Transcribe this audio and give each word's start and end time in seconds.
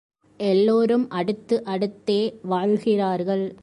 எல்லோரும் 0.39 1.09
அடுத்து 1.09 1.63
அடுத்தே 1.65 2.33
வாழ்கிறார்கள். 2.41 3.55